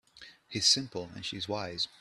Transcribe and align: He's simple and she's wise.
He's 0.47 0.65
simple 0.65 1.11
and 1.13 1.23
she's 1.23 1.47
wise. 1.47 1.87